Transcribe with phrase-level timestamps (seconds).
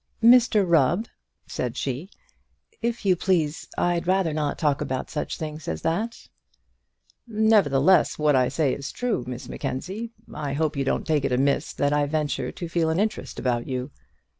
[0.23, 1.07] "Mr Rubb,"
[1.45, 2.09] said she,
[2.81, 6.27] "if you please, I'd rather not talk about such things as that."
[7.27, 11.71] "Nevertheless, what I say is true, Miss Mackenzie; I hope you don't take it amiss
[11.73, 13.91] that I venture to feel an interest about you."